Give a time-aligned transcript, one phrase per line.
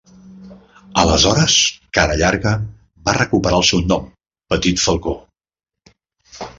[1.01, 1.57] Aleshores,
[1.99, 2.55] "Cara Llarga"
[3.11, 4.11] va recuperar el seu nom
[4.55, 5.19] "Petit Falcó".